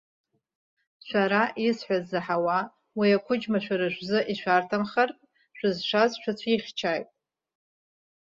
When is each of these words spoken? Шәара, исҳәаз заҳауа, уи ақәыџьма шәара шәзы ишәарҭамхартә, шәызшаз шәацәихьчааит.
Шәара, 1.05 1.43
исҳәаз 1.65 2.03
заҳауа, 2.11 2.59
уи 2.97 3.17
ақәыџьма 3.17 3.59
шәара 3.63 3.87
шәзы 3.93 4.19
ишәарҭамхартә, 4.31 5.21
шәызшаз 5.57 6.11
шәацәихьчааит. 6.21 7.09